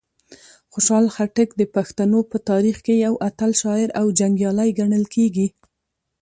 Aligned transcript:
خوشحال 0.71 1.05
خټک 1.15 1.49
د 1.57 1.61
پښتنو 1.75 2.19
په 2.31 2.37
تاریخ 2.49 2.77
کې 2.85 2.95
یو 3.05 3.13
اتل 3.29 3.51
شاعر 3.61 3.89
او 3.99 4.05
جنګیالی 4.19 4.69
ګڼل 4.79 5.03
کیږي. 5.15 5.47